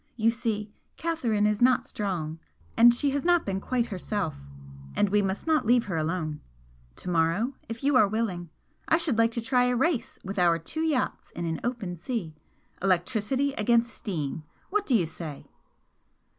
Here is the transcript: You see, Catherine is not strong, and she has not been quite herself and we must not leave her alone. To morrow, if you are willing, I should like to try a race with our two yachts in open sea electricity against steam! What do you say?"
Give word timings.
You 0.15 0.31
see, 0.31 0.73
Catherine 0.97 1.45
is 1.45 1.61
not 1.61 1.85
strong, 1.85 2.39
and 2.75 2.91
she 2.91 3.11
has 3.11 3.23
not 3.23 3.45
been 3.45 3.61
quite 3.61 3.85
herself 3.85 4.33
and 4.95 5.09
we 5.09 5.21
must 5.21 5.45
not 5.45 5.63
leave 5.67 5.85
her 5.85 5.95
alone. 5.95 6.41
To 6.95 7.09
morrow, 7.11 7.53
if 7.69 7.83
you 7.83 7.95
are 7.97 8.07
willing, 8.07 8.49
I 8.87 8.97
should 8.97 9.19
like 9.19 9.29
to 9.33 9.41
try 9.41 9.65
a 9.65 9.75
race 9.75 10.17
with 10.23 10.39
our 10.39 10.57
two 10.57 10.81
yachts 10.81 11.29
in 11.35 11.59
open 11.63 11.97
sea 11.97 12.33
electricity 12.81 13.53
against 13.53 13.93
steam! 13.95 14.41
What 14.71 14.87
do 14.87 14.95
you 14.95 15.05
say?" 15.05 15.45